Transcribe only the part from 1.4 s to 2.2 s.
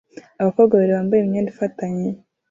ifatanye